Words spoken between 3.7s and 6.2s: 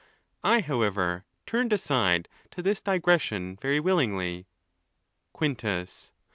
willingly. Quintus.